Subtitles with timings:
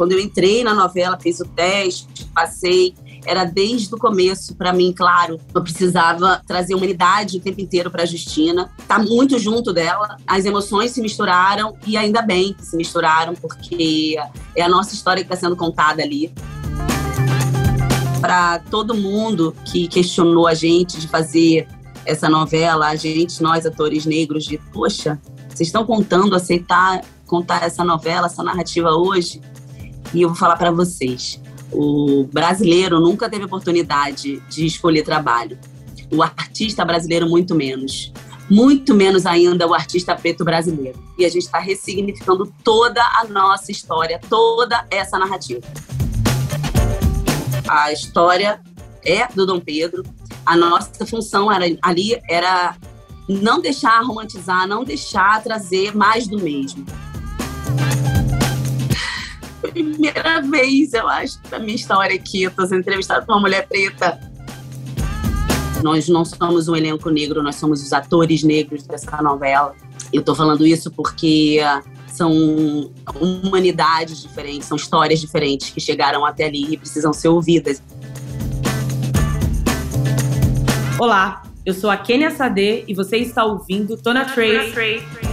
[0.00, 2.94] quando eu entrei na novela, fiz o teste, passei,
[3.26, 5.38] era desde o começo para mim, claro.
[5.54, 10.16] Eu precisava trazer humanidade o tempo inteiro para Justina, tá muito junto dela.
[10.26, 14.16] As emoções se misturaram e ainda bem que se misturaram, porque
[14.56, 16.32] é a nossa história que está sendo contada ali.
[18.22, 21.68] Para todo mundo que questionou a gente de fazer
[22.06, 27.84] essa novela, a gente, nós atores negros, de poxa, vocês estão contando, aceitar contar essa
[27.84, 29.40] novela, essa narrativa hoje?
[30.12, 31.40] E eu vou falar para vocês
[31.72, 35.58] o brasileiro nunca teve oportunidade de escolher trabalho.
[36.12, 38.12] O artista brasileiro, muito menos.
[38.50, 41.00] Muito menos ainda o artista preto brasileiro.
[41.16, 45.60] E a gente está ressignificando toda a nossa história, toda essa narrativa.
[47.68, 48.60] A história
[49.04, 50.02] é do Dom Pedro.
[50.44, 52.76] A nossa função era, ali era
[53.28, 56.84] não deixar romantizar, não deixar trazer mais do mesmo
[59.70, 62.42] primeira vez, eu acho, da minha história aqui.
[62.42, 64.20] Eu tô sendo entrevistada por uma mulher preta.
[65.82, 69.74] Nós não somos um elenco negro, nós somos os atores negros dessa novela.
[70.12, 71.60] Eu tô falando isso porque
[72.06, 77.82] são humanidades diferentes, são histórias diferentes que chegaram até ali e precisam ser ouvidas.
[80.98, 85.29] Olá, eu sou a Kenia Sade e você está ouvindo Tona Trace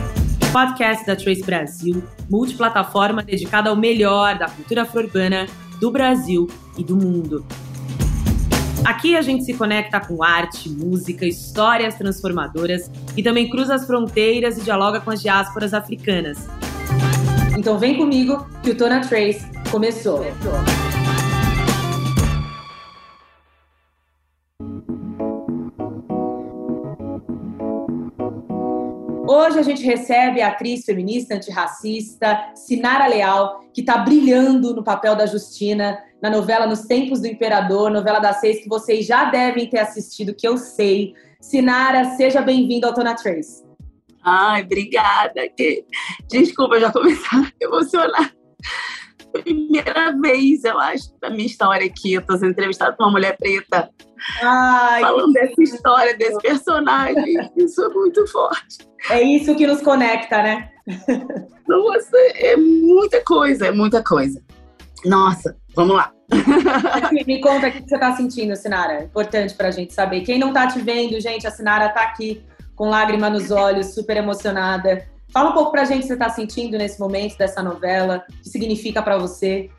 [0.51, 5.45] podcast da Trace Brasil, multiplataforma dedicada ao melhor da cultura afro-urbana
[5.79, 7.45] do Brasil e do mundo.
[8.85, 14.57] Aqui a gente se conecta com arte, música, histórias transformadoras e também cruza as fronteiras
[14.57, 16.47] e dialoga com as diásporas africanas.
[17.57, 20.19] Então vem comigo que o Tona Trace começou.
[20.19, 20.86] começou.
[29.29, 35.17] Hoje a gente recebe a atriz feminista antirracista Sinara Leal, que está brilhando no papel
[35.17, 39.69] da Justina na novela Nos Tempos do Imperador, novela das seis que vocês já devem
[39.69, 41.13] ter assistido, que eu sei.
[41.41, 43.65] Sinara, seja bem-vinda ao Tona Trace.
[44.23, 45.41] Ai, obrigada.
[46.29, 48.33] Desculpa, já começar a emocionar.
[49.31, 52.13] Primeira vez, eu acho, da minha história aqui.
[52.13, 53.89] Eu tô sendo entrevistada por uma mulher preta.
[54.41, 57.35] Ai, falando dessa história, desse personagem.
[57.55, 58.87] Isso é muito forte.
[59.09, 60.69] É isso que nos conecta, né?
[61.67, 64.41] Nossa, é muita coisa, é muita coisa.
[65.05, 66.11] Nossa, vamos lá.
[67.25, 69.03] Me conta o que você está sentindo, Sinara.
[69.03, 70.21] Importante para a gente saber.
[70.21, 72.43] Quem não está te vendo, gente, a Sinara está aqui
[72.75, 75.07] com lágrima nos olhos, super emocionada.
[75.31, 78.23] Fala um pouco para a gente o que você está sentindo nesse momento dessa novela,
[78.29, 79.69] o que significa para você.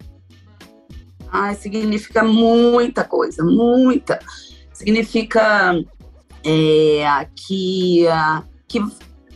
[1.31, 4.19] Ai, significa muita coisa, muita.
[4.73, 5.75] Significa
[6.45, 8.05] é, que,
[8.67, 8.81] que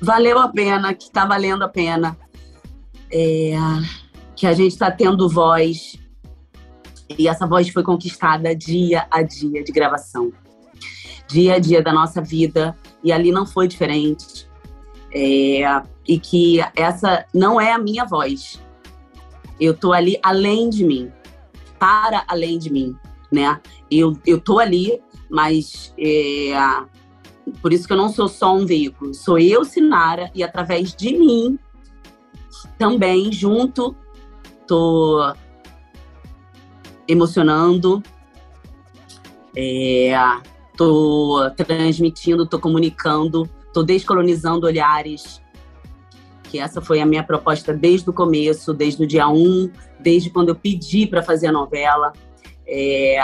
[0.01, 2.17] valeu a pena, que está valendo a pena,
[3.11, 3.55] é,
[4.37, 5.99] que a gente está tendo voz
[7.19, 10.33] e essa voz foi conquistada dia a dia de gravação,
[11.29, 14.49] dia a dia da nossa vida e ali não foi diferente.
[15.15, 18.61] É, e que essa não é a minha voz.
[19.61, 21.13] Eu tô ali além de mim,
[21.79, 22.97] para além de mim,
[23.31, 23.61] né?
[23.91, 26.53] Eu, eu tô ali, mas é,
[27.61, 29.15] por isso que eu não sou só um veículo.
[29.15, 31.59] Sou eu, Sinara, e através de mim,
[32.79, 33.95] também, junto,
[34.67, 35.35] tô
[37.07, 38.03] emocionando,
[39.57, 40.13] é,
[40.77, 45.41] tô transmitindo, tô comunicando, tô descolonizando olhares.
[46.45, 50.51] Que essa foi a minha proposta desde o começo, desde o dia 1, desde quando
[50.51, 52.13] eu pedi para fazer a novela.
[52.67, 53.19] É,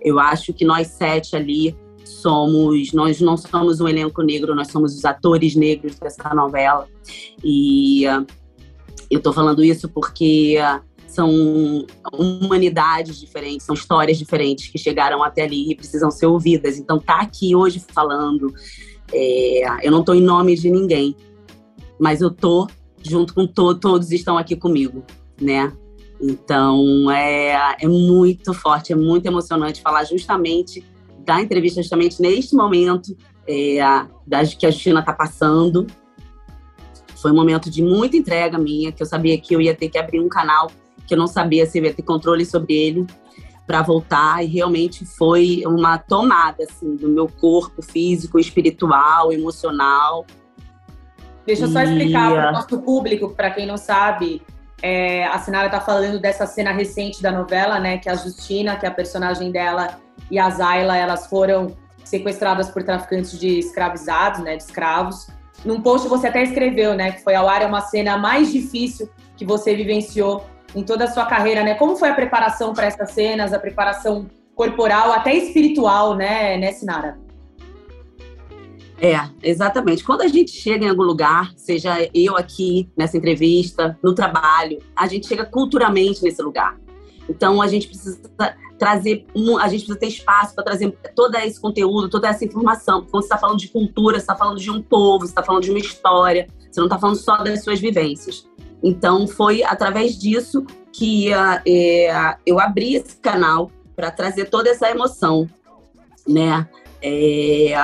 [0.00, 4.96] eu acho que nós sete ali somos, nós não somos um elenco negro, nós somos
[4.96, 6.86] os atores negros dessa novela.
[7.42, 8.26] E uh,
[9.10, 15.42] eu estou falando isso porque uh, são humanidades diferentes, são histórias diferentes que chegaram até
[15.42, 16.78] ali e precisam ser ouvidas.
[16.78, 18.52] Então, tá aqui hoje falando,
[19.12, 21.16] é, eu não estou em nome de ninguém,
[21.98, 22.66] mas eu tô
[23.02, 25.04] junto com to todos estão aqui comigo,
[25.40, 25.72] né?
[26.20, 30.84] Então é, é muito forte, é muito emocionante falar justamente
[31.24, 33.16] dar entrevista justamente neste momento
[33.46, 33.78] é,
[34.58, 35.86] que a Justina está passando.
[37.16, 39.98] Foi um momento de muita entrega minha, que eu sabia que eu ia ter que
[39.98, 40.70] abrir um canal,
[41.06, 43.06] que eu não sabia se eu ia ter controle sobre ele
[43.66, 50.24] para voltar e realmente foi uma tomada assim do meu corpo físico, espiritual, emocional.
[51.44, 54.42] Deixa eu só explicar para o nosso público, para quem não sabe,
[54.82, 57.98] é, a Sinara está falando dessa cena recente da novela, né?
[57.98, 59.98] Que a Justina, que é a personagem dela,
[60.30, 65.26] e a Zayla, elas foram sequestradas por traficantes de escravizados, né, de escravos.
[65.64, 69.08] Num post você até escreveu, né, que foi ao ar é uma cena mais difícil
[69.36, 70.46] que você vivenciou
[70.76, 71.74] em toda a sua carreira, né?
[71.74, 77.18] Como foi a preparação para essas cenas, a preparação corporal, até espiritual, né, né, Sinara?
[79.00, 80.04] É, exatamente.
[80.04, 85.06] Quando a gente chega em algum lugar, seja eu aqui nessa entrevista, no trabalho, a
[85.06, 86.78] gente chega culturalmente nesse lugar.
[87.28, 88.20] Então a gente precisa
[88.78, 89.26] trazer,
[89.60, 93.00] a gente precisa ter espaço para trazer todo esse conteúdo, toda essa informação.
[93.02, 95.62] Quando você está falando de cultura, você está falando de um povo, você está falando
[95.62, 98.46] de uma história, você não está falando só das suas vivências.
[98.86, 105.50] Então foi através disso que é, eu abri esse canal para trazer toda essa emoção,
[106.26, 106.68] né?
[107.02, 107.74] É,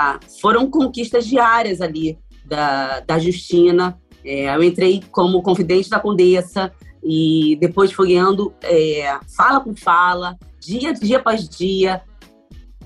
[0.40, 3.98] foram conquistas diárias ali da, da Justina.
[4.24, 6.72] É, eu entrei como confidente da Condessa
[7.02, 12.00] e depois fui ganhando é, fala por fala, dia dia após dia.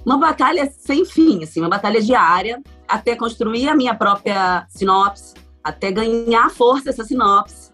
[0.06, 5.92] Uma batalha sem fim, assim, uma batalha diária, até construir a minha própria sinopse, até
[5.92, 7.65] ganhar força essa sinopse.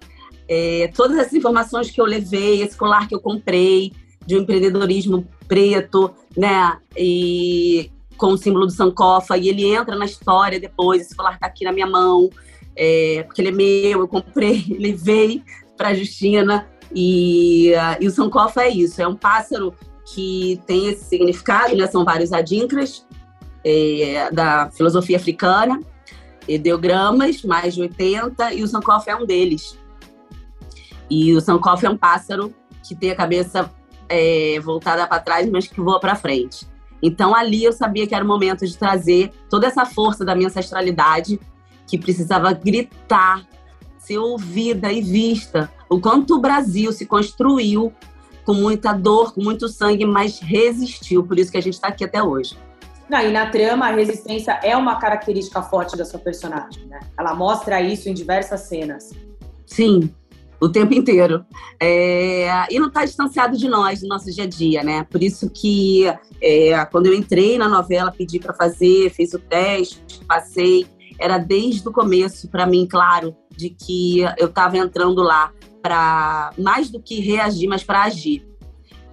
[0.49, 3.93] É, todas essas informações que eu levei, esse colar que eu comprei,
[4.27, 6.79] de um empreendedorismo preto, né?
[6.97, 11.47] E com o símbolo do Sankofa, e ele entra na história depois, esse colar tá
[11.47, 12.31] aqui na minha mão,
[12.77, 15.43] é, porque ele é meu, eu comprei, levei
[15.77, 19.75] para a Justina, e, uh, e o Sankofa é isso, é um pássaro
[20.15, 21.87] que tem esse significado, né?
[21.87, 23.07] São vários adinkras
[23.65, 25.81] é, da filosofia africana,
[26.47, 29.79] ideogramas, mais de 80, e o Sankofa é um deles.
[31.13, 33.71] E o Sankofa é um pássaro que tem a cabeça
[34.09, 36.67] é, voltada para trás, mas que voa para frente.
[37.03, 40.49] Então ali eu sabia que era o momento de trazer toda essa força da minha
[40.49, 41.39] ancestralidade
[41.87, 43.47] que precisava gritar,
[43.99, 45.71] ser ouvida e vista.
[45.87, 47.93] O quanto o Brasil se construiu
[48.47, 51.25] com muita dor, com muito sangue, mas resistiu.
[51.25, 52.57] Por isso que a gente está aqui até hoje.
[53.07, 57.01] Não, e na trama, a resistência é uma característica forte da sua personagem, né?
[57.19, 59.11] Ela mostra isso em diversas cenas.
[59.67, 60.11] Sim,
[60.63, 61.45] o tempo inteiro.
[61.81, 65.05] É, e não está distanciado de nós, do nosso dia a dia, né?
[65.11, 66.05] Por isso que
[66.41, 70.87] é, quando eu entrei na novela, pedi para fazer, fiz o teste, passei.
[71.19, 76.89] Era desde o começo, para mim, claro, de que eu estava entrando lá para mais
[76.89, 78.47] do que reagir, mas para agir.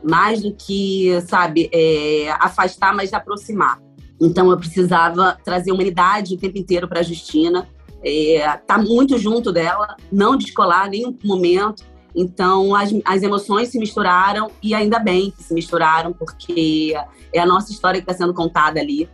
[0.04, 3.82] Mais do que, sabe, é, afastar, mas aproximar.
[4.22, 7.68] Então eu precisava trazer humanidade o tempo inteiro para a Justina
[8.04, 11.84] é, tá muito junto dela, não descolar nenhum momento.
[12.16, 16.94] Então, as, as emoções se misturaram e ainda bem que se misturaram, porque
[17.34, 19.10] é a nossa história que está sendo contada ali,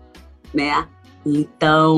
[0.53, 0.87] né?
[1.25, 1.97] Então,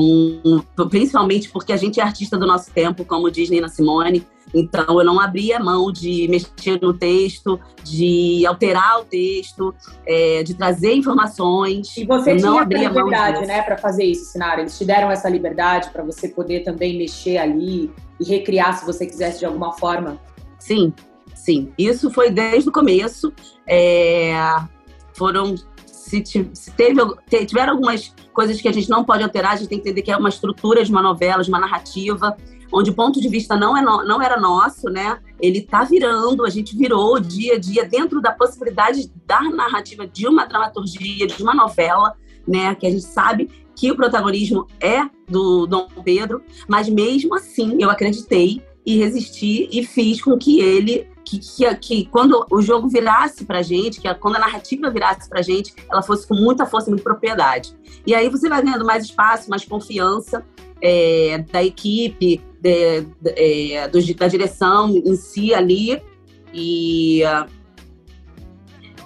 [0.90, 5.04] principalmente porque a gente é artista do nosso tempo, como diz Nina Simone, então, eu
[5.04, 9.74] não abria mão de mexer no texto, de alterar o texto,
[10.06, 11.96] é, de trazer informações.
[11.96, 14.60] E você tinha não abria liberdade, né, para fazer isso, Sinara?
[14.60, 19.06] Eles te deram essa liberdade para você poder também mexer ali e recriar se você
[19.06, 20.18] quisesse de alguma forma?
[20.58, 20.92] Sim,
[21.34, 21.72] sim.
[21.78, 23.32] Isso foi desde o começo.
[23.66, 24.32] É,
[25.12, 25.54] foram
[25.84, 27.00] se, se teve,
[27.46, 30.10] tiveram algumas coisas que a gente não pode alterar, a gente tem que entender que
[30.10, 32.36] é uma estrutura de uma novela, de uma narrativa
[32.72, 35.18] onde o ponto de vista não, é no, não era nosso, né?
[35.40, 40.26] Ele está virando, a gente virou dia a dia dentro da possibilidade da narrativa de
[40.26, 42.14] uma dramaturgia, de uma novela,
[42.46, 42.74] né?
[42.74, 47.90] Que a gente sabe que o protagonismo é do Dom Pedro, mas mesmo assim eu
[47.90, 53.44] acreditei e resisti e fiz com que ele que, que, que, quando o jogo virasse
[53.44, 57.04] pra gente, que quando a narrativa virasse pra gente, ela fosse com muita força muita
[57.04, 57.76] propriedade.
[58.06, 60.42] E aí você vai ganhando mais espaço, mais confiança
[60.80, 66.02] é, da equipe, de, de, é, do, da direção em si ali.
[66.52, 67.22] E,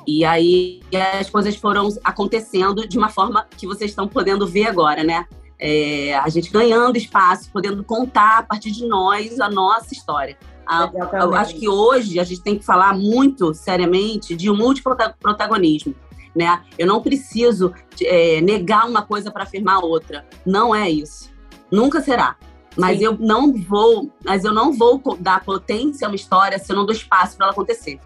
[0.06, 0.80] e aí
[1.21, 5.26] as coisas foram acontecendo de uma forma que vocês estão podendo ver agora, né?
[5.59, 10.37] É, a gente ganhando espaço, podendo contar a partir de nós a nossa história.
[10.66, 10.90] A,
[11.21, 15.94] eu acho que hoje a gente tem que falar muito seriamente de um multiprotagonismo.
[16.35, 16.62] Né?
[16.78, 20.26] Eu não preciso é, negar uma coisa para afirmar outra.
[20.47, 21.30] Não é isso.
[21.71, 22.37] Nunca será.
[22.76, 23.05] Mas Sim.
[23.05, 26.87] eu não vou, mas eu não vou dar potência a uma história se eu não
[26.87, 27.99] dou espaço para ela acontecer.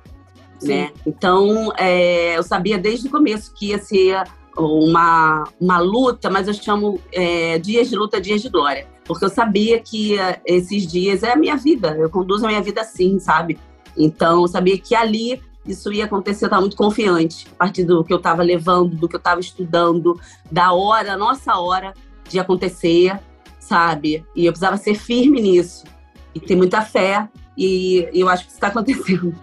[0.63, 0.91] Né?
[1.07, 4.23] Então, é, eu sabia desde o começo que ia ser
[4.57, 8.87] uma, uma luta, mas eu chamo é, dias de luta, dias de glória.
[9.05, 12.63] Porque eu sabia que é, esses dias é a minha vida, eu conduzo a minha
[12.63, 13.59] vida assim, sabe?
[13.97, 18.03] Então, eu sabia que ali isso ia acontecer, eu estava muito confiante, a partir do
[18.05, 20.19] que eu estava levando, do que eu estava estudando,
[20.51, 21.93] da hora, nossa hora
[22.29, 23.19] de acontecer
[23.67, 24.25] sabe?
[24.35, 25.85] E eu precisava ser firme nisso
[26.35, 29.35] e ter muita fé, e, eu acho que isso está acontecendo.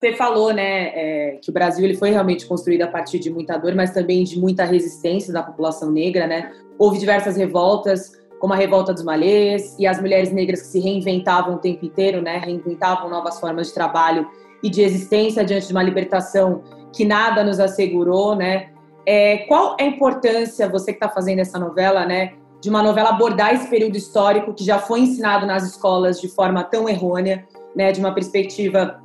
[0.00, 3.56] Você falou, né, é, que o Brasil ele foi realmente construído a partir de muita
[3.56, 6.52] dor, mas também de muita resistência da população negra, né?
[6.78, 11.54] Houve diversas revoltas, como a Revolta dos Malês e as mulheres negras que se reinventavam
[11.54, 12.36] o tempo inteiro, né?
[12.36, 14.28] Reinventavam novas formas de trabalho
[14.62, 16.62] e de existência diante de uma libertação
[16.94, 18.73] que nada nos assegurou, né?
[19.06, 23.10] É, qual é a importância, você que está fazendo essa novela, né, de uma novela
[23.10, 27.46] abordar esse período histórico que já foi ensinado nas escolas de forma tão errônea,
[27.76, 29.02] né, de uma perspectiva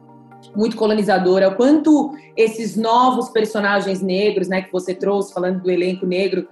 [0.56, 6.48] muito colonizadora, quanto esses novos personagens negros, né, que você trouxe, falando do elenco negro,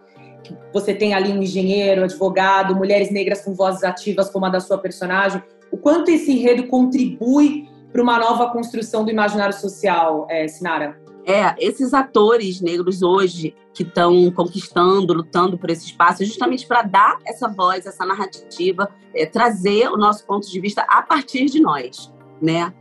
[0.73, 4.77] você tem ali um engenheiro, advogado, mulheres negras com vozes ativas como a da sua
[4.77, 10.99] personagem, o quanto esse enredo contribui para uma nova construção do imaginário social, é, Sinara?
[11.29, 17.19] É, esses atores negros hoje que estão conquistando, lutando por esse espaço, justamente para dar
[17.25, 22.09] essa voz, essa narrativa, é, trazer o nosso ponto de vista a partir de nós,
[22.41, 22.73] né?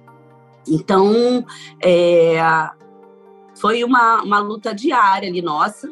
[0.69, 1.45] Então,
[1.83, 2.39] é,
[3.57, 5.91] foi uma, uma luta diária ali nossa.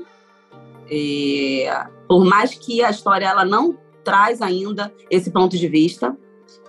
[0.88, 6.16] É, por mais que a história ela não traz ainda esse ponto de vista,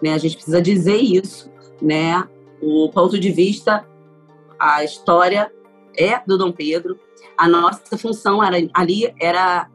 [0.01, 0.15] né?
[0.15, 1.47] A gente precisa dizer isso,
[1.79, 2.27] né?
[2.59, 3.87] O ponto de vista,
[4.57, 5.51] a história
[5.97, 6.99] é do Dom Pedro.
[7.37, 9.69] A nossa função era, ali era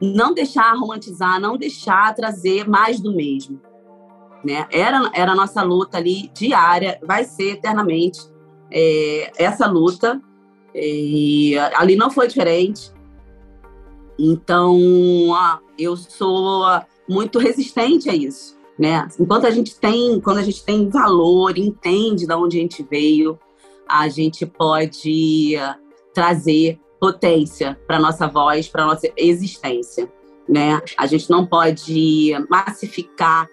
[0.00, 3.60] não deixar romantizar, não deixar trazer mais do mesmo.
[4.44, 4.66] Né?
[4.70, 8.20] Era, era a nossa luta ali diária, vai ser eternamente
[8.70, 10.20] é, essa luta.
[10.74, 12.92] E ali não foi diferente.
[14.18, 14.78] Então,
[15.78, 16.64] eu sou
[17.08, 19.08] muito resistente a isso, né?
[19.18, 23.38] Enquanto a gente tem, quando a gente tem valor, entende de onde a gente veio,
[23.88, 25.54] a gente pode
[26.14, 30.10] trazer potência para nossa voz, para nossa existência,
[30.48, 30.80] né?
[30.96, 33.48] A gente não pode massificar,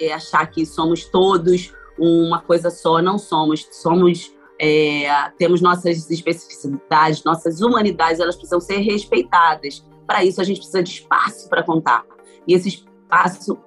[0.00, 5.08] é, achar que somos todos uma coisa só, não somos, somos é,
[5.38, 9.84] temos nossas especificidades, nossas humanidades, elas precisam ser respeitadas.
[10.06, 12.04] Para isso, a gente precisa de espaço para contar.
[12.46, 13.58] E esse espaço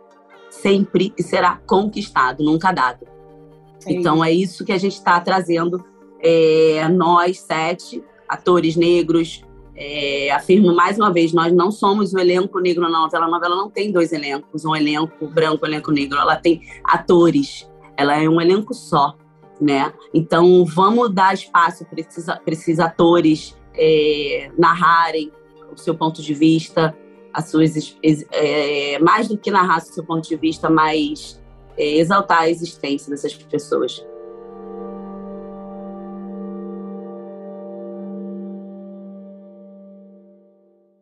[0.50, 3.08] sempre será conquistado, nunca dado.
[3.79, 3.98] Sim.
[3.98, 5.84] Então, é isso que a gente está trazendo
[6.22, 9.44] é, nós sete atores negros.
[9.75, 13.25] É, afirmo mais uma vez, nós não somos o elenco negro na novela.
[13.25, 16.20] A novela não tem dois elencos, um elenco branco, um elenco negro.
[16.20, 17.70] Ela tem atores.
[17.98, 19.16] Ela é um elenco só,
[19.60, 19.92] né?
[20.13, 22.00] Então vamos dar espaço para
[22.48, 25.32] esses, atores é, narrarem
[25.72, 26.96] o seu ponto de vista,
[27.34, 31.42] as suas é, mais do que narrar o seu ponto de vista, mas
[31.78, 34.06] é, exaltar a existência dessas pessoas.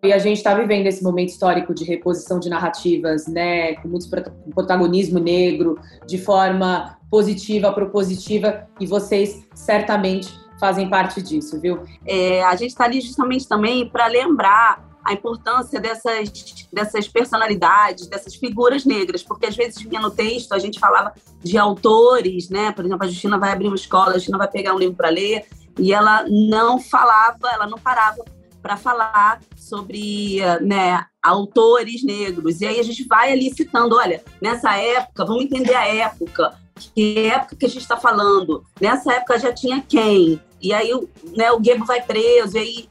[0.02, 4.08] E a gente está vivendo esse momento histórico de reposição de narrativas, né, com muito
[4.54, 5.78] protagonismo negro,
[6.08, 11.84] de forma positiva, propositiva, e vocês certamente fazem parte disso, viu?
[12.06, 18.36] É, a gente está ali justamente também para lembrar a importância dessas, dessas personalidades, dessas
[18.36, 22.72] figuras negras, porque às vezes vinha no texto, a gente falava de autores, né?
[22.72, 25.10] Por exemplo, a Justina vai abrir uma escola, a Justina vai pegar um livro para
[25.10, 25.46] ler,
[25.78, 28.24] e ela não falava, ela não parava
[28.62, 32.62] para falar sobre né, autores negros.
[32.62, 37.28] E aí a gente vai ali citando, olha, nessa época, vamos entender a época, que
[37.28, 38.64] época que a gente está falando.
[38.80, 40.42] Nessa época já tinha quem?
[40.62, 40.92] E aí
[41.36, 42.90] né, o Gebo vai preso, e aí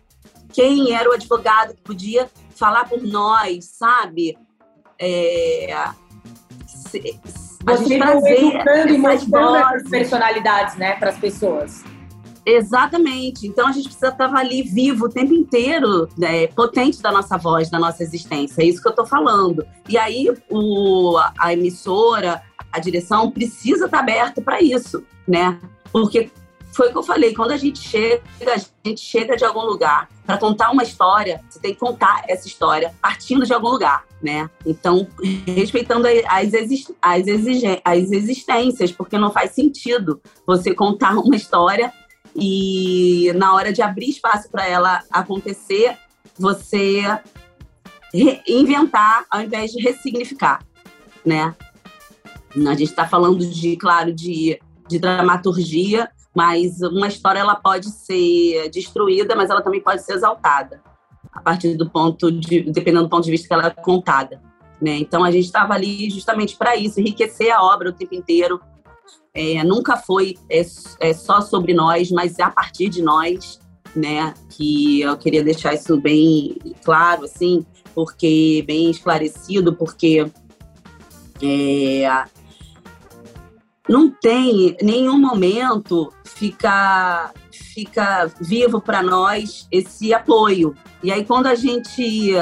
[0.53, 4.37] quem era o advogado que podia falar por nós, sabe?
[4.99, 5.73] É,
[6.67, 7.21] se,
[7.65, 11.85] Você trazer educando e mostrando essas personalidades né, para as pessoas.
[12.51, 13.47] Exatamente.
[13.47, 17.69] Então a gente precisa estar ali vivo o tempo inteiro, né, potente da nossa voz,
[17.69, 18.63] da nossa existência.
[18.63, 19.67] É isso que eu estou falando.
[19.87, 25.61] E aí o, a emissora, a direção precisa estar aberto para isso, né?
[25.93, 26.31] Porque
[26.73, 30.09] foi o que eu falei, quando a gente chega, a gente chega de algum lugar
[30.25, 34.49] para contar uma história, você tem que contar essa história partindo de algum lugar, né?
[34.65, 35.07] Então,
[35.47, 37.27] respeitando as, as,
[37.85, 41.93] as existências, porque não faz sentido você contar uma história
[42.41, 45.97] e na hora de abrir espaço para ela acontecer,
[46.39, 47.03] você
[48.47, 50.65] inventar ao invés de ressignificar,
[51.25, 51.55] né?
[52.57, 58.71] A gente está falando de, claro, de, de dramaturgia, mas uma história ela pode ser
[58.71, 60.81] destruída, mas ela também pode ser exaltada
[61.33, 64.41] a partir do ponto de, dependendo do ponto de vista que ela é contada,
[64.81, 64.97] né?
[64.97, 68.61] Então a gente estava ali justamente para isso, enriquecer a obra o tempo inteiro,
[69.39, 70.67] é, nunca foi é,
[70.99, 73.61] é, só sobre nós, mas é a partir de nós,
[73.95, 74.35] né?
[74.51, 77.65] Que eu queria deixar isso bem claro, assim,
[77.95, 80.27] porque bem esclarecido, porque
[81.41, 82.25] é,
[83.89, 90.75] não tem nenhum momento fica fica vivo para nós esse apoio.
[91.01, 92.35] E aí quando a gente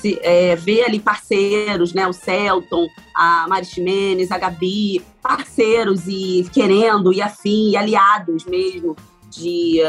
[0.00, 2.06] se, é, ver ali parceiros, né?
[2.06, 8.96] O Celton, a Mari Ximenes, a Gabi, parceiros e querendo, e afim, e aliados mesmo
[9.30, 9.80] de,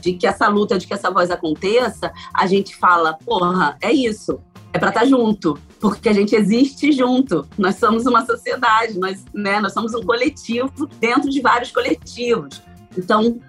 [0.00, 4.40] de que essa luta, de que essa voz aconteça, a gente fala, porra, é isso,
[4.72, 7.46] é para estar tá junto, porque a gente existe junto.
[7.56, 12.62] Nós somos uma sociedade, nós, né, nós somos um coletivo dentro de vários coletivos.
[12.96, 13.40] Então,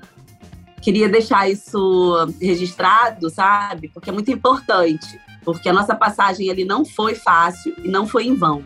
[0.81, 3.89] queria deixar isso registrado, sabe?
[3.89, 5.19] Porque é muito importante.
[5.43, 8.63] Porque a nossa passagem ali não foi fácil e não foi em vão.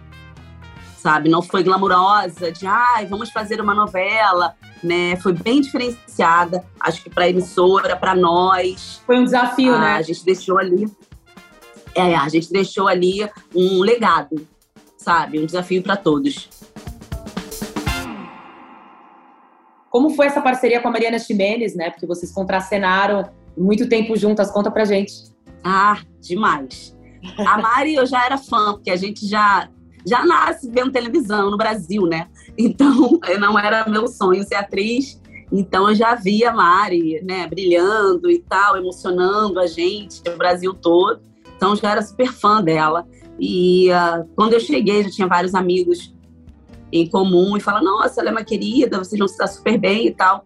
[0.98, 1.30] Sabe?
[1.30, 5.18] Não foi glamurosa de, ai, vamos fazer uma novela, né?
[5.18, 9.01] Foi bem diferenciada, acho que para a emissora, para nós.
[9.06, 9.94] Foi um desafio, ah, né?
[9.96, 10.89] A gente deixou ali
[11.96, 14.48] é, a gente deixou ali um legado,
[14.98, 15.39] sabe?
[15.39, 16.50] Um desafio para todos.
[19.89, 21.92] Como foi essa parceria com a Mariana Ximenes, né?
[21.92, 24.50] Porque vocês contracenaram muito tempo juntas.
[24.50, 25.13] Conta pra gente.
[25.63, 26.98] Ah, demais.
[27.38, 29.70] A Mari eu já era fã, porque a gente já
[30.06, 32.27] já nasce vendo televisão no Brasil, né?
[32.58, 35.22] Então, não era meu sonho ser atriz.
[35.51, 40.74] Então, eu já via a Mari, né, brilhando e tal, emocionando a gente, o Brasil
[40.74, 41.22] todo.
[41.56, 43.08] Então, já era super fã dela.
[43.39, 46.13] E uh, quando eu cheguei, já tinha vários amigos
[46.92, 50.08] em comum e fala: Nossa, ela é uma querida, vocês vão se dar super bem
[50.08, 50.46] e tal.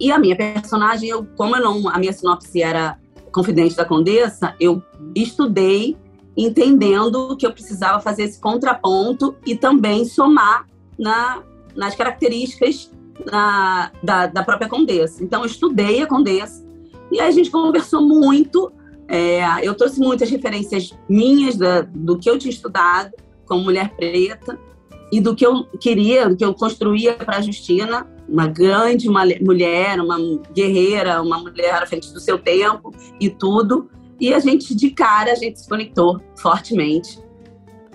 [0.00, 2.98] E a minha personagem, eu, como eu não, a minha sinopse era
[3.32, 4.82] Confidente da Condessa, eu
[5.14, 5.96] estudei
[6.36, 10.66] entendendo que eu precisava fazer esse contraponto e também somar
[10.98, 11.42] na,
[11.74, 12.90] nas características
[13.26, 15.22] na, da, da própria Condessa.
[15.22, 16.64] Então, eu estudei a Condessa
[17.10, 18.72] e a gente conversou muito.
[19.08, 23.12] É, eu trouxe muitas referências minhas da, do que eu tinha estudado
[23.46, 24.58] como mulher preta
[25.10, 29.24] e do que eu queria, do que eu construía para a Justina, uma grande uma
[29.40, 30.18] mulher, uma
[30.52, 33.88] guerreira, uma mulher à frente do seu tempo e tudo.
[34.20, 37.18] E a gente, de cara, a gente se conectou fortemente.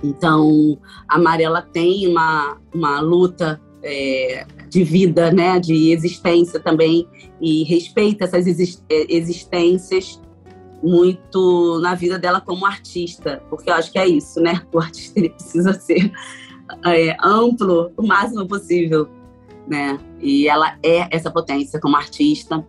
[0.03, 0.77] Então,
[1.08, 7.08] a Mariela tem uma, uma luta é, de vida, né, de existência também,
[7.39, 8.47] e respeita essas
[8.89, 10.19] existências
[10.82, 14.62] muito na vida dela como artista, porque eu acho que é isso, né?
[14.73, 16.12] O artista ele precisa ser
[16.86, 19.07] é, amplo o máximo possível,
[19.67, 19.99] né?
[20.19, 22.65] E ela é essa potência como artista.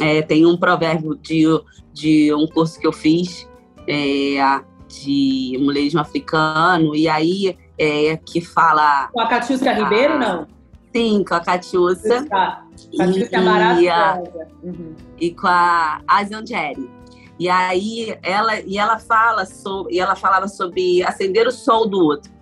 [0.00, 1.44] É, tem um provérbio de,
[1.92, 3.48] de um curso que eu fiz
[3.86, 9.08] é, de mulherismo africano, e aí é, que fala.
[9.12, 10.46] Com a Catiusca Ribeiro, não?
[10.94, 12.26] Sim, com a Catiusca.
[12.96, 14.48] Catiusca é maravilhosa.
[14.62, 14.94] Uhum.
[15.20, 16.88] E com a Asian Jerry.
[17.38, 21.98] E aí ela, e ela fala sobre, e ela falava sobre acender o sol do
[21.98, 22.32] outro.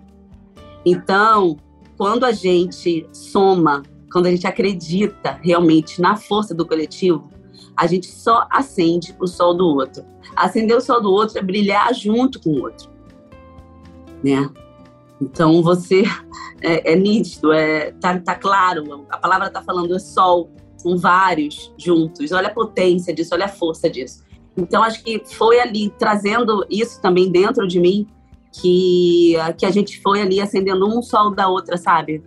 [0.85, 1.57] Então,
[1.97, 7.29] quando a gente soma, quando a gente acredita realmente na força do coletivo,
[7.75, 10.03] a gente só acende o sol do outro.
[10.35, 12.89] Acender o sol do outro é brilhar junto com o outro,
[14.23, 14.49] né?
[15.21, 16.03] Então você
[16.61, 19.05] é, é nítido, é tá, tá claro.
[19.09, 22.31] A palavra está falando é sol, são vários juntos.
[22.31, 24.23] Olha a potência disso, olha a força disso.
[24.55, 28.07] Então acho que foi ali trazendo isso também dentro de mim
[28.53, 32.23] que, que a gente foi ali acendendo um sol da outra, sabe?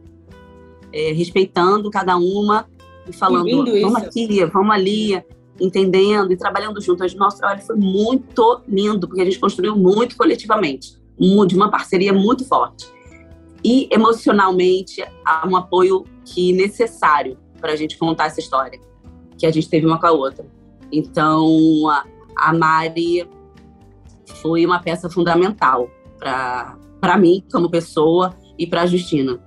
[0.93, 2.67] É, respeitando cada uma
[3.09, 5.23] e falando, vamos aqui, vamos ali,
[5.61, 7.15] entendendo e trabalhando juntos.
[7.15, 10.99] Nosso trabalho foi muito lindo, porque a gente construiu muito coletivamente,
[11.47, 12.89] de uma parceria muito forte.
[13.63, 18.81] E emocionalmente, há um apoio que necessário para a gente contar essa história,
[19.39, 20.45] que a gente teve uma com a outra.
[20.91, 22.05] Então, a,
[22.37, 23.29] a Mari
[24.43, 25.89] foi uma peça fundamental
[27.01, 29.39] para mim, como pessoa, e para a Justina.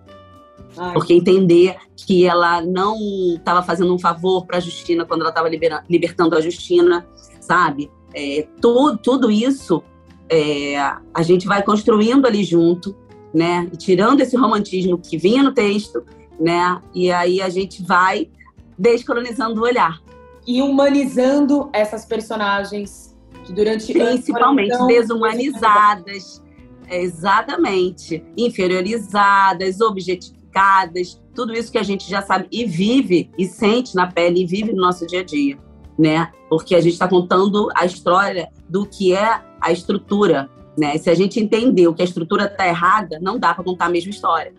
[0.78, 0.94] Ai.
[0.94, 2.96] Porque entender que ela não
[3.36, 5.50] estava fazendo um favor para a Justina quando ela estava
[5.89, 7.08] libertando a Justina,
[7.42, 7.89] sabe?
[8.13, 9.84] É, tudo, tudo isso
[10.30, 12.96] é, a gente vai construindo ali junto,
[13.34, 13.68] né?
[13.74, 16.04] E tirando esse romantismo que vinha no texto,
[16.39, 16.80] né?
[16.94, 18.30] E aí a gente vai
[18.78, 20.00] descolonizando o olhar.
[20.48, 26.42] E humanizando essas personagens que durante Principalmente desumanizadas
[26.89, 28.23] Exatamente.
[28.38, 34.41] Inferiorizadas, objetificadas, tudo isso que a gente já sabe e vive e sente na pele
[34.41, 35.58] e vive no nosso dia a dia,
[35.97, 36.32] né?
[36.49, 40.97] Porque a gente está contando a história do que é a estrutura, né?
[40.97, 44.10] Se a gente entender que a estrutura está errada, não dá para contar a mesma
[44.10, 44.54] história.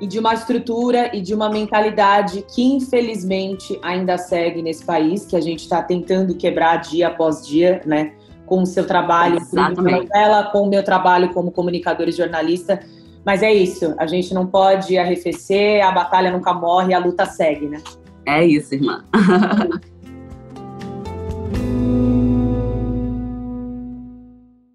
[0.00, 5.36] E de uma estrutura e de uma mentalidade que infelizmente ainda segue nesse país, que
[5.36, 8.14] a gente está tentando quebrar dia após dia, né?
[8.50, 10.08] Com o seu trabalho Exatamente.
[10.08, 12.80] novela, com o meu trabalho como comunicadora e jornalista.
[13.24, 17.68] Mas é isso, a gente não pode arrefecer, a batalha nunca morre, a luta segue,
[17.68, 17.80] né?
[18.26, 19.04] É isso, irmã.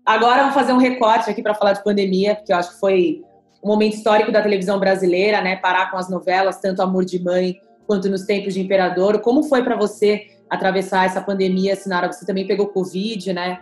[0.05, 3.23] Agora vou fazer um recorte aqui para falar de pandemia, porque eu acho que foi
[3.61, 5.57] um momento histórico da televisão brasileira, né?
[5.57, 9.19] Parar com as novelas, tanto Amor de Mãe quanto nos tempos de Imperador.
[9.19, 12.11] Como foi para você atravessar essa pandemia, Sinara?
[12.11, 13.59] Você também pegou Covid, né?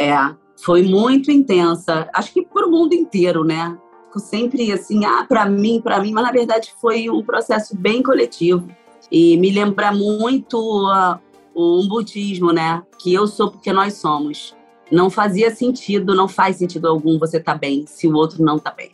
[0.00, 0.14] É,
[0.62, 2.08] foi muito intensa.
[2.14, 3.76] Acho que para o mundo inteiro, né?
[4.06, 8.02] Fico sempre assim, ah, para mim, para mim, mas na verdade foi um processo bem
[8.02, 8.68] coletivo.
[9.10, 11.18] E me lembra muito uh,
[11.54, 12.82] o umbutismo, né?
[12.98, 14.56] Que eu sou porque nós somos.
[14.90, 18.56] Não fazia sentido, não faz sentido algum você estar tá bem se o outro não
[18.56, 18.90] está bem,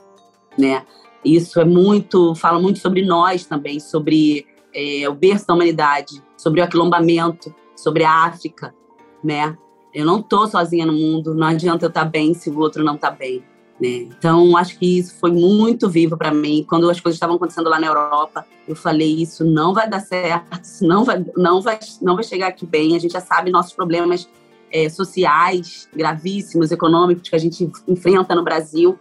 [0.59, 0.85] né?
[1.25, 6.61] Isso é muito, fala muito sobre nós também, sobre é, o berço da humanidade, sobre
[6.61, 8.75] o aquilombamento, sobre a África,
[9.23, 9.57] né?
[9.93, 12.83] Eu não tô sozinha no mundo, não adianta eu estar tá bem se o outro
[12.83, 13.45] não está bem,
[13.81, 14.09] né?
[14.09, 16.65] Então, acho que isso foi muito vivo para mim.
[16.69, 20.61] Quando as coisas estavam acontecendo lá na Europa, eu falei: isso não vai dar certo,
[20.61, 22.97] isso não vai, não vai, não vai chegar aqui bem.
[22.97, 24.29] A gente já sabe nossos problemas
[24.71, 28.99] é, sociais gravíssimos, econômicos que a gente enfrenta no Brasil.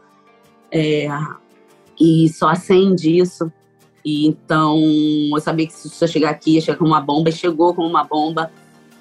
[0.71, 1.07] É,
[1.99, 3.51] e só acende isso.
[4.05, 4.79] E então,
[5.33, 7.87] eu sabia que se eu chegar aqui, ia chegar como uma bomba, e chegou como
[7.87, 8.51] uma bomba.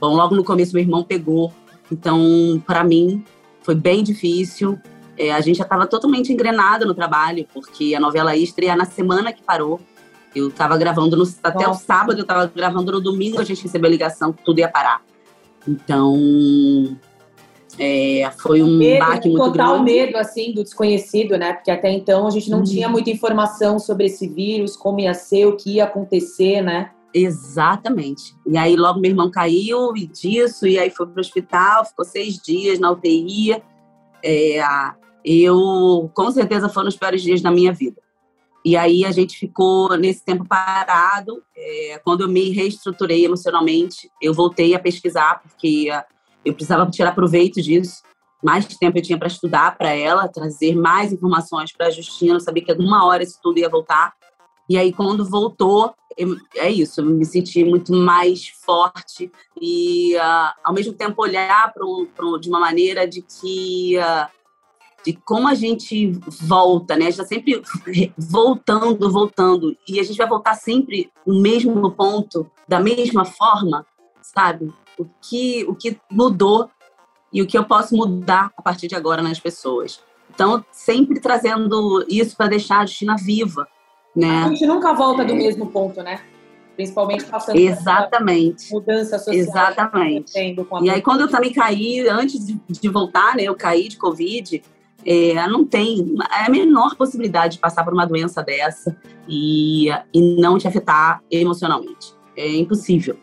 [0.00, 1.52] Bom, logo no começo, meu irmão pegou.
[1.90, 3.24] Então, para mim,
[3.62, 4.78] foi bem difícil.
[5.16, 8.84] É, a gente já estava totalmente engrenado no trabalho, porque a novela ia estrear na
[8.84, 9.80] semana que parou.
[10.34, 13.88] Eu estava gravando no, até o sábado, eu estava gravando no domingo, a gente recebeu
[13.88, 15.02] a ligação que tudo ia parar.
[15.68, 16.16] Então,
[17.78, 19.92] é, foi um medo, baque muito total grande.
[19.92, 21.54] medo assim do desconhecido, né?
[21.54, 25.46] Porque até então a gente não tinha muita informação sobre esse vírus, como ia ser,
[25.46, 26.90] o que ia acontecer, né?
[27.14, 28.34] Exatamente.
[28.46, 32.38] E aí logo meu irmão caiu e disso, e aí foi pro hospital, ficou seis
[32.38, 33.62] dias na UTI.
[34.24, 34.60] É,
[35.24, 38.00] eu, com certeza, foram os piores dias da minha vida.
[38.64, 41.42] E aí a gente ficou nesse tempo parado.
[41.56, 45.88] É, quando eu me reestruturei emocionalmente, eu voltei a pesquisar, porque
[46.44, 48.02] eu precisava tirar proveito disso.
[48.42, 52.34] Mais tempo eu tinha para estudar para ela, trazer mais informações para a Justina.
[52.34, 54.12] Eu sabia que alguma hora isso tudo ia voltar.
[54.68, 60.52] E aí, quando voltou, eu, é isso, eu me senti muito mais forte e, uh,
[60.64, 63.96] ao mesmo tempo, olhar pro, pro, de uma maneira de que.
[63.98, 64.42] Uh,
[65.04, 67.06] de como a gente volta, né?
[67.06, 67.60] A gente está sempre
[68.16, 69.76] voltando, voltando.
[69.88, 73.84] E a gente vai voltar sempre no mesmo ponto, da mesma forma,
[74.20, 74.72] sabe?
[74.98, 76.70] O que, o que mudou
[77.32, 80.00] e o que eu posso mudar a partir de agora nas pessoas.
[80.34, 83.66] Então, sempre trazendo isso para deixar a Justina viva,
[84.14, 84.44] né?
[84.44, 86.20] A gente nunca volta do mesmo ponto, né?
[86.76, 88.72] Principalmente passando Exatamente.
[88.72, 89.34] mudança social.
[89.34, 90.32] Exatamente.
[90.82, 93.44] E aí, quando eu também caí, antes de, de voltar, né?
[93.44, 94.62] Eu caí de Covid,
[95.04, 98.96] é, não tem é a menor possibilidade de passar por uma doença dessa
[99.28, 102.14] e, e não te afetar emocionalmente.
[102.36, 103.18] É impossível.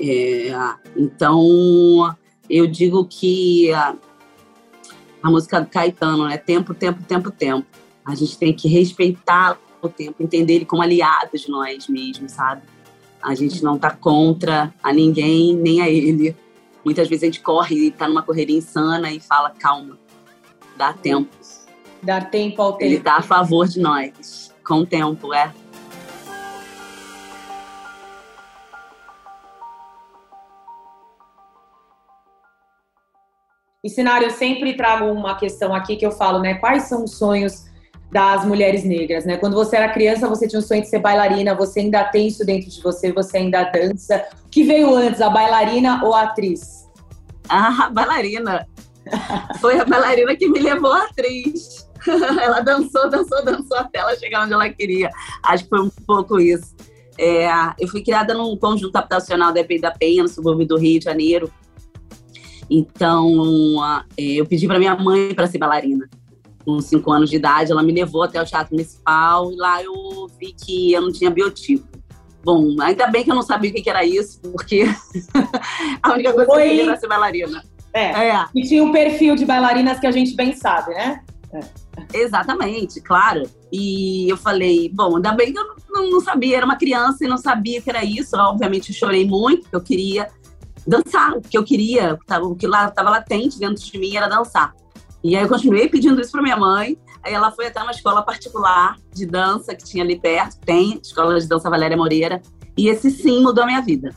[0.00, 0.50] É,
[0.96, 2.14] então,
[2.48, 3.96] eu digo que a,
[5.22, 6.36] a música do Caetano, né?
[6.36, 7.66] Tempo, tempo, tempo, tempo.
[8.04, 12.62] A gente tem que respeitar o tempo, entender ele como aliado de nós mesmos, sabe?
[13.22, 16.34] A gente não tá contra a ninguém, nem a ele.
[16.84, 19.98] Muitas vezes a gente corre e tá numa correria insana e fala, calma,
[20.76, 21.28] dá tempo.
[22.02, 22.84] Dar tempo ao tempo.
[22.84, 25.52] Ele tá a favor de nós, com o tempo, é.
[33.84, 36.54] E cenário, eu sempre trago uma questão aqui que eu falo, né?
[36.54, 37.66] Quais são os sonhos
[38.10, 39.36] das mulheres negras, né?
[39.36, 42.44] Quando você era criança, você tinha um sonho de ser bailarina, você ainda tem isso
[42.44, 44.26] dentro de você, você ainda dança.
[44.44, 46.88] O que veio antes, a bailarina ou a atriz?
[47.48, 48.66] Ah, bailarina.
[49.60, 51.88] Foi a bailarina que me levou a atriz.
[52.42, 55.08] ela dançou, dançou, dançou até ela chegar onde ela queria.
[55.44, 56.74] Acho que foi um pouco isso.
[57.16, 60.98] É, eu fui criada num conjunto habitacional da EPI da Penha, no subúrbio do Rio
[60.98, 61.50] de Janeiro.
[62.70, 63.78] Então,
[64.16, 66.08] é, eu pedi para minha mãe para ser bailarina.
[66.64, 70.28] Com cinco anos de idade, ela me levou até o Teatro Municipal e lá eu
[70.38, 71.86] vi que eu não tinha biotipo.
[72.44, 74.84] Bom, ainda bem que eu não sabia o que era isso, porque
[76.02, 76.62] a única coisa Oi.
[76.62, 77.62] que eu queria era ser bailarina.
[77.92, 78.28] É.
[78.28, 78.44] é.
[78.54, 81.22] E tinha um perfil de bailarinas que a gente bem sabe, né?
[81.52, 81.60] É.
[82.12, 83.42] Exatamente, claro.
[83.72, 87.28] E eu falei, bom, ainda bem que eu não, não, sabia, era uma criança e
[87.28, 88.36] não sabia que era isso.
[88.36, 90.28] Obviamente, eu chorei muito, eu queria
[90.88, 94.74] dançar, o que eu queria, o que lá estava latente dentro de mim era dançar.
[95.22, 96.96] E aí eu continuei pedindo isso para minha mãe.
[97.22, 101.38] Aí ela foi até uma escola particular de dança que tinha ali perto, tem, Escola
[101.38, 102.40] de Dança Valéria Moreira.
[102.76, 104.14] E esse sim mudou a minha vida.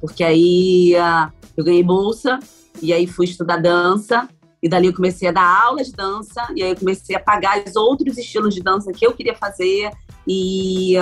[0.00, 2.38] Porque aí uh, eu ganhei bolsa
[2.82, 4.28] e aí fui estudar dança.
[4.62, 6.46] E dali eu comecei a dar aula de dança.
[6.54, 9.90] E aí eu comecei a pagar os outros estilos de dança que eu queria fazer.
[10.26, 10.96] E,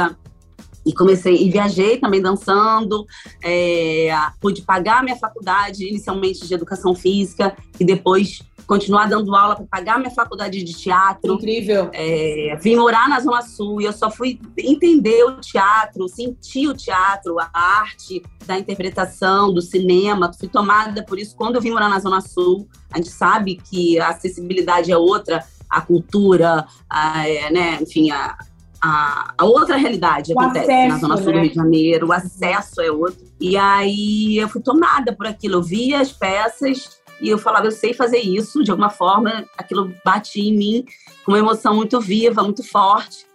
[0.85, 3.07] e comecei e viajei também dançando
[3.43, 4.11] é,
[4.41, 9.99] pude pagar minha faculdade inicialmente de educação física e depois continuar dando aula para pagar
[9.99, 11.35] minha faculdade de teatro.
[11.35, 11.88] Incrível.
[11.91, 16.75] É, vim morar na zona sul e eu só fui entender o teatro sentir o
[16.75, 20.31] teatro a arte da interpretação do cinema.
[20.38, 21.35] Fui tomada por isso.
[21.35, 25.43] Quando eu vim morar na zona sul a gente sabe que a acessibilidade é outra
[25.69, 28.37] a cultura, a, é, né, enfim, a,
[28.81, 31.33] a, a, outra realidade o acontece acesso, na Zona Sul né?
[31.33, 33.27] do Rio de Janeiro, o acesso é outro.
[33.41, 37.73] E aí eu fui tomada por aquilo, eu via as peças e eu falava, eu
[37.73, 40.85] sei fazer isso, de alguma forma, aquilo batia em mim
[41.25, 43.27] com uma emoção muito viva, muito forte.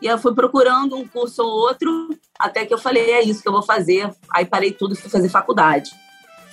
[0.00, 3.48] E eu fui procurando um curso ou outro, até que eu falei, é isso que
[3.48, 4.10] eu vou fazer.
[4.30, 5.90] Aí parei tudo e fui fazer faculdade.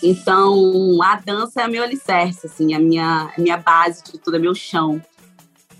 [0.01, 4.39] Então, a dança é meu alicerce, assim, a minha, a minha base de tudo, é
[4.39, 5.01] meu chão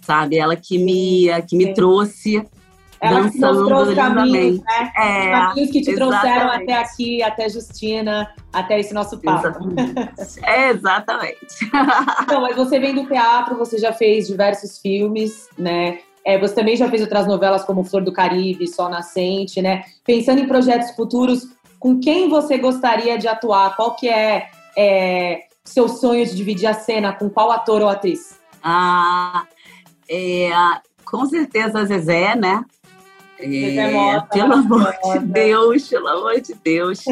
[0.05, 0.37] sabe?
[0.37, 2.45] Ela que me, que me trouxe
[3.03, 4.91] ela dançando que os caminhos, né?
[4.95, 6.21] É, caminhos que te exatamente.
[6.21, 9.47] trouxeram até aqui, até Justina, até esse nosso papo.
[9.47, 10.13] Exatamente.
[10.43, 11.55] É, exatamente.
[12.21, 15.99] Então, mas você vem do teatro, você já fez diversos filmes, né?
[16.25, 19.83] É, você também já fez outras novelas como Flor do Caribe, Sol Nascente, né?
[20.05, 23.75] Pensando em projetos futuros, com quem você gostaria de atuar?
[23.75, 27.11] Qual que é, é seu sonho de dividir a cena?
[27.11, 28.39] Com qual ator ou atriz?
[28.63, 29.43] Ah,
[30.13, 30.51] é,
[31.03, 32.63] com certeza a Zezé, né?
[33.39, 37.03] É, Mota, pelo amor de Deus, pelo amor de Deus.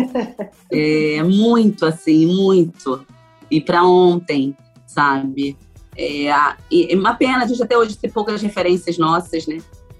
[0.72, 3.06] é, muito, assim, muito.
[3.50, 5.58] E para ontem, sabe?
[5.98, 6.30] É,
[6.72, 9.58] e, uma pena, a gente até hoje tem poucas referências nossas, né?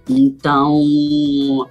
[0.08, 1.68] Então,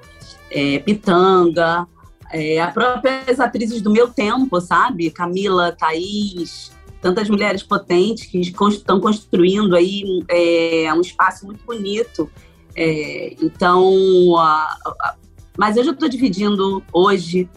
[0.51, 1.87] é, Pitanga,
[2.33, 5.11] é, as próprias atrizes do meu tempo, sabe?
[5.11, 12.31] Camila, Thaís, tantas mulheres potentes que estão construindo aí é, um espaço muito bonito.
[12.77, 15.15] É, então, a, a,
[15.57, 17.49] mas eu já estou dividindo hoje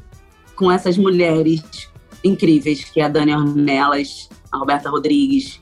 [0.55, 1.89] com essas mulheres
[2.23, 5.61] incríveis, que é a Dani Ornelas, a Roberta Rodrigues,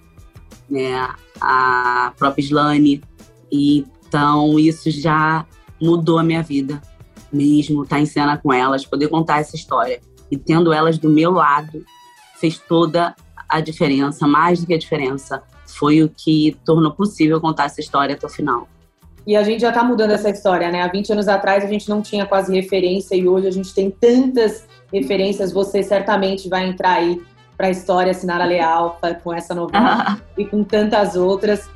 [0.69, 3.01] né, a própria Slane.
[3.51, 5.45] Então, isso já
[5.81, 6.81] mudou a minha vida
[7.33, 9.99] mesmo, estar tá em cena com elas, poder contar essa história.
[10.29, 11.83] E tendo elas do meu lado,
[12.39, 13.15] fez toda
[13.51, 18.15] a diferença, mais do que a diferença, foi o que tornou possível contar essa história
[18.15, 18.67] até o final.
[19.27, 20.81] E a gente já está mudando essa história, né?
[20.81, 23.91] Há 20 anos atrás a gente não tinha quase referência e hoje a gente tem
[23.91, 25.51] tantas referências.
[25.51, 27.21] Você certamente vai entrar aí
[27.55, 31.69] para a história Sinara Leal com essa novela e com tantas outras.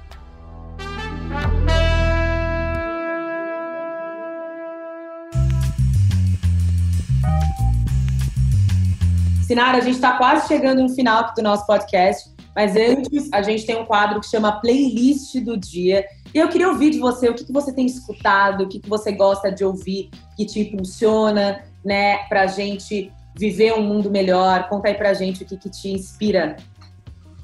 [9.46, 13.64] Sinara, a gente está quase chegando no final do nosso podcast, mas antes a gente
[13.64, 16.04] tem um quadro que chama Playlist do Dia.
[16.34, 18.90] E eu queria ouvir de você o que, que você tem escutado, o que, que
[18.90, 24.68] você gosta de ouvir, que te impulsiona, né, pra gente viver um mundo melhor.
[24.68, 26.56] Conta aí pra gente o que, que te inspira.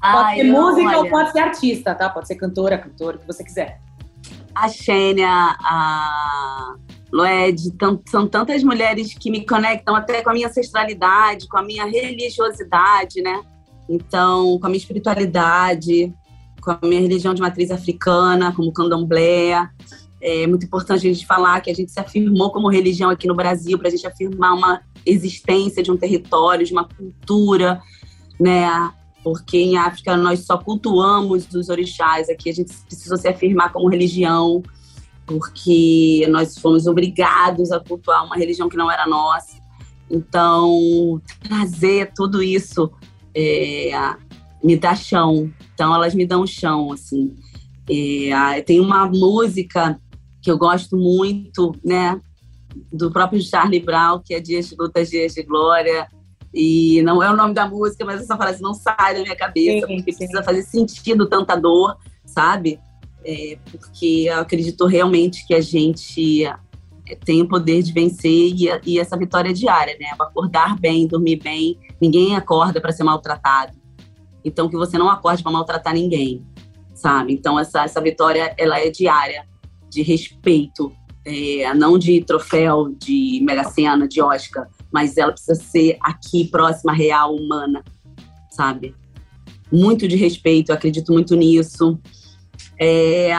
[0.00, 0.98] Pode Ai, ser música olha...
[0.98, 2.10] ou pode ser artista, tá?
[2.10, 3.78] Pode ser cantora, cantor, o que você quiser.
[4.52, 6.74] A Xênia, a
[7.12, 7.60] Loed,
[8.08, 13.20] são tantas mulheres que me conectam até com a minha ancestralidade, com a minha religiosidade,
[13.20, 13.42] né?
[13.88, 16.10] Então, com a minha espiritualidade,
[16.62, 19.68] com a minha religião de matriz africana, como candomblé.
[20.22, 23.34] É muito importante a gente falar que a gente se afirmou como religião aqui no
[23.34, 27.82] Brasil, para a gente afirmar uma existência de um território, de uma cultura,
[28.40, 28.90] né?
[29.22, 33.88] Porque em África nós só cultuamos os orixás, aqui a gente precisou se afirmar como
[33.88, 34.62] religião
[35.26, 39.60] porque nós fomos obrigados a cultuar uma religião que não era nossa.
[40.10, 42.90] Então, trazer tudo isso
[43.34, 43.90] é,
[44.62, 45.50] me dá chão.
[45.74, 47.34] Então, elas me dão chão, assim.
[47.88, 49.98] É, tem uma música
[50.40, 52.20] que eu gosto muito, né?
[52.92, 56.08] Do próprio Charlie Brown, que é Dias de Lutas, Dias de Glória.
[56.52, 59.86] E não é o nome da música, mas essa frase não sai da minha cabeça,
[59.86, 60.18] sim, porque sim.
[60.18, 62.78] precisa fazer sentido tanta dor, sabe?
[63.24, 66.56] É, porque eu acredito realmente que a gente é,
[67.24, 70.06] tem o poder de vencer e, e essa vitória é diária, né?
[70.18, 71.78] Acordar bem, dormir bem.
[72.00, 73.76] Ninguém acorda para ser maltratado.
[74.44, 76.44] Então, que você não acorde para maltratar ninguém,
[76.94, 77.32] sabe?
[77.32, 79.46] Então, essa, essa vitória, ela é diária,
[79.88, 80.92] de respeito,
[81.24, 86.92] é, não de troféu, de Mega Sena, de Oscar, mas ela precisa ser aqui, próxima,
[86.92, 87.84] real, humana,
[88.50, 88.94] sabe?
[89.70, 91.98] Muito de respeito, eu acredito muito nisso.
[92.78, 93.36] É,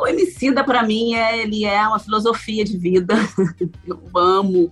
[0.00, 3.14] o Emicida, para mim, é, ele é uma filosofia de vida.
[3.86, 4.70] Eu amo,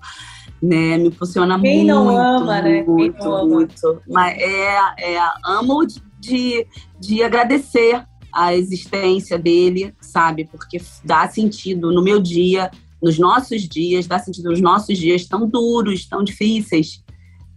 [0.63, 0.99] né?
[0.99, 1.95] Me funciona Quem muito.
[1.95, 2.83] Não ama, né?
[2.83, 3.47] Muito, Quem não ama.
[3.47, 4.03] muito.
[4.09, 5.87] Mas é, é, amo
[6.21, 6.67] de,
[6.99, 10.45] de agradecer a existência dele, sabe?
[10.45, 15.49] Porque dá sentido no meu dia, nos nossos dias, dá sentido nos nossos dias tão
[15.49, 17.05] duros, tão difíceis,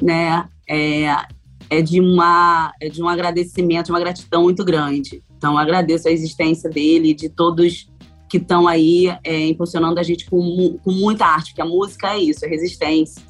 [0.02, 0.48] né?
[0.70, 1.16] É,
[1.70, 5.24] é de uma é de um agradecimento, uma gratidão muito grande.
[5.38, 7.90] Então, agradeço a existência dele, de todos
[8.28, 12.20] que estão aí é, impulsionando a gente com, com muita arte, porque a música é
[12.20, 13.24] isso, é resistência.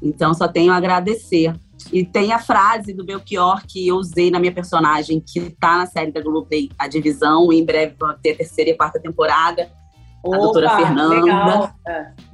[0.00, 1.54] Então, só tenho a agradecer.
[1.92, 5.86] E tem a frase do Belchior que eu usei na minha personagem, que está na
[5.86, 9.70] série da Globoplay, A Divisão, em breve vai ter a terceira e quarta temporada.
[10.22, 11.74] Opa, a doutora Fernanda.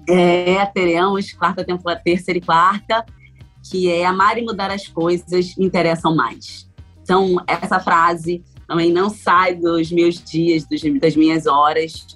[0.09, 0.53] É.
[0.55, 3.05] é, teremos quarta temporada, terceira e quarta,
[3.71, 6.69] que é amar e mudar as coisas interessam mais.
[7.03, 12.07] Então, essa frase também não sai dos meus dias, dos, das minhas horas,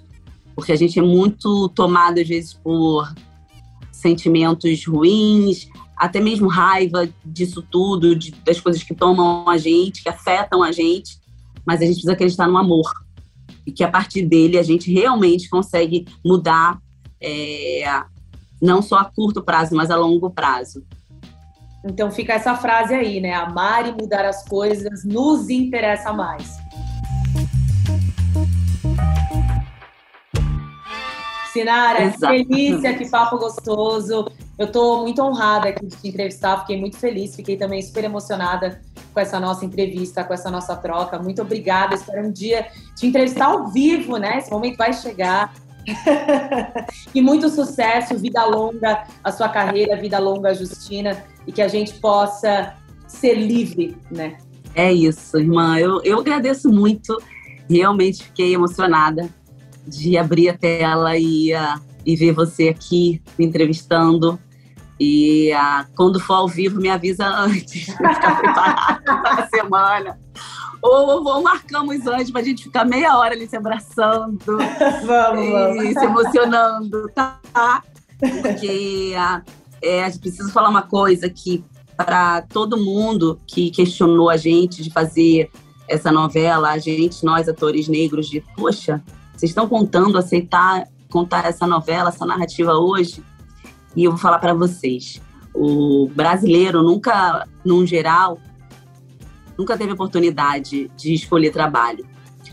[0.55, 3.13] porque a gente é muito tomado, às vezes, por
[3.93, 10.09] sentimentos ruins, até mesmo raiva disso tudo, de, das coisas que tomam a gente, que
[10.09, 11.19] afetam a gente,
[11.67, 12.91] mas a gente precisa acreditar no amor.
[13.67, 16.81] E que a partir dele a gente realmente consegue mudar,
[17.21, 18.03] é,
[18.63, 20.85] não só a curto prazo, mas a longo prazo.
[21.85, 23.35] Então fica essa frase aí, né?
[23.35, 26.59] Amar e mudar as coisas nos interessa mais.
[31.53, 32.33] Sinara, Exato.
[32.33, 34.31] que delícia, que papo gostoso.
[34.59, 38.81] Eu estou muito honrada aqui de te entrevistar, fiquei muito feliz, fiquei também super emocionada
[39.15, 41.19] com essa nossa entrevista, com essa nossa troca.
[41.19, 44.39] Muito obrigada, espero um dia te entrevistar ao vivo, né?
[44.39, 45.55] Esse momento vai chegar.
[47.15, 51.95] e muito sucesso, vida longa a sua carreira, vida longa Justina, e que a gente
[51.95, 52.75] possa
[53.07, 54.39] ser livre, né?
[54.75, 55.79] É isso, irmã.
[55.79, 57.17] Eu, eu agradeço muito.
[57.69, 59.29] Realmente fiquei emocionada
[59.87, 64.39] de abrir a tela e, uh, e ver você aqui me entrevistando.
[65.01, 70.19] E uh, quando for ao vivo, me avisa antes para ficar preparada para a semana.
[70.81, 74.39] Ou, ou marcamos antes para a gente ficar meia hora ali se abraçando.
[75.05, 75.93] vamos, e vamos.
[75.93, 77.83] se emocionando, tá?
[78.19, 79.43] Porque uh,
[79.83, 81.65] é, preciso falar uma coisa que
[81.97, 85.51] para todo mundo que questionou a gente de fazer
[85.89, 89.03] essa novela, a gente, nós atores negros, de poxa,
[89.35, 93.23] vocês estão contando, aceitar contar essa novela, essa narrativa hoje?
[93.97, 95.21] E eu vou falar para vocês.
[95.55, 98.39] O brasileiro nunca, num geral,
[99.59, 102.07] nunca teve oportunidade de escolher trabalho.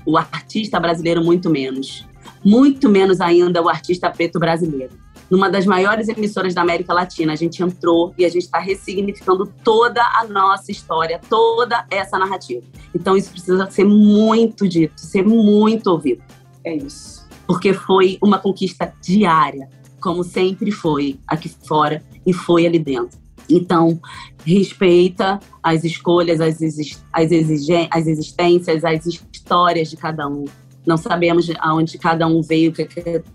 [0.06, 2.06] O artista brasileiro, muito menos.
[2.44, 4.94] Muito menos ainda o artista preto brasileiro.
[5.30, 9.52] Numa das maiores emissoras da América Latina, a gente entrou e a gente está ressignificando
[9.64, 12.64] toda a nossa história, toda essa narrativa.
[12.94, 16.24] Então, isso precisa ser muito dito, ser muito ouvido.
[16.64, 17.28] É isso.
[17.48, 19.68] Porque foi uma conquista diária,
[20.00, 23.25] como sempre foi aqui fora e foi ali dentro.
[23.50, 24.00] Então,
[24.46, 30.46] respeita as escolhas, as, as, as existências, as histórias de cada um.
[30.86, 32.86] Não sabemos aonde cada um veio, o que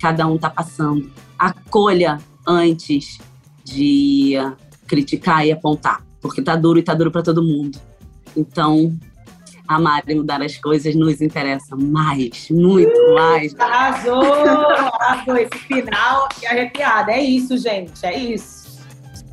[0.01, 1.11] cada um está passando.
[1.39, 3.19] Acolha antes
[3.65, 4.35] de
[4.87, 7.79] criticar e apontar, porque tá duro e tá duro para todo mundo.
[8.37, 8.97] Então,
[9.71, 13.55] amar e mudar as coisas nos interessa mais, muito uh, mais.
[13.59, 14.23] Arrasou!
[14.23, 17.13] Arrasou esse final e arrepiada.
[17.13, 18.60] É isso, gente, é isso.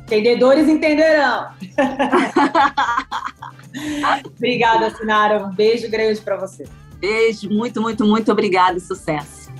[0.08, 1.48] Entendedores entenderão.
[4.36, 5.44] Obrigada, Sinara.
[5.44, 6.64] Um beijo grande para você.
[6.98, 9.52] Beijo, muito, muito, muito obrigada e sucesso.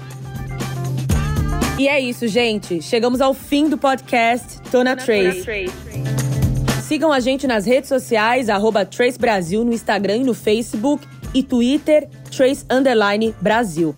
[1.78, 2.80] E é isso, gente.
[2.80, 5.44] Chegamos ao fim do podcast Tona Trace.
[6.82, 11.42] Sigam a gente nas redes sociais, arroba Trace Brasil, no Instagram e no Facebook e
[11.42, 13.94] Twitter, Trace Underline Brasil.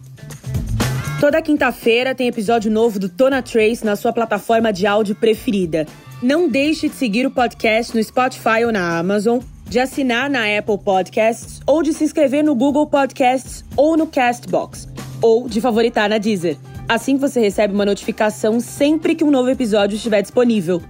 [1.21, 5.87] Toda quinta-feira tem episódio novo do Tona Trace na sua plataforma de áudio preferida.
[6.23, 10.77] Não deixe de seguir o podcast no Spotify ou na Amazon, de assinar na Apple
[10.77, 14.87] Podcasts ou de se inscrever no Google Podcasts ou no Castbox,
[15.23, 16.59] ou de favoritar na Deezer.
[16.87, 20.83] Assim você recebe uma notificação sempre que um novo episódio estiver disponível.